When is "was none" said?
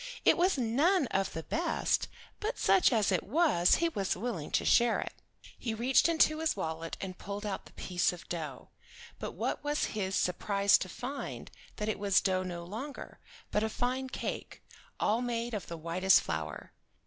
0.35-1.05